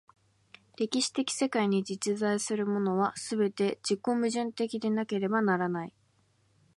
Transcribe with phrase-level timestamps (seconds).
[0.77, 5.93] 歴史的世界に実在するものは、すべて自己矛盾的でなければならない。